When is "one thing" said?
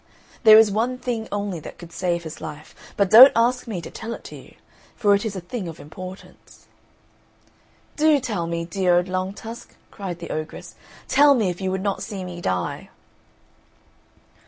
0.71-1.27